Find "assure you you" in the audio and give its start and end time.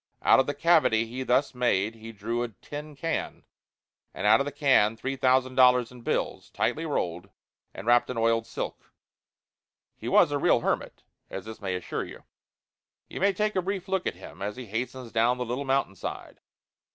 11.75-13.19